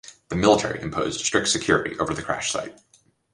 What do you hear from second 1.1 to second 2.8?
strict security over the crash site.